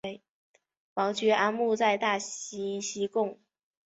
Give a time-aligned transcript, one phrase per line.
[0.95, 3.37] 王居安墓在大溪西贡。